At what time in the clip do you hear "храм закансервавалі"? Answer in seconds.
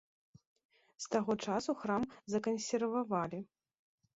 1.81-3.39